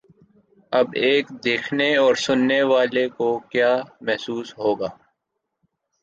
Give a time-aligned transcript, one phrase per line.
[0.71, 3.71] اب ایک دیکھنے اور سننے والے کو کیا
[4.01, 4.87] محسوس ہو گا؟